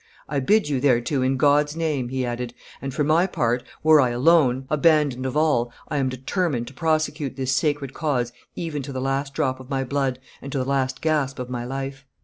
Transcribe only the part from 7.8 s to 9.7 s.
cause even to the last drop of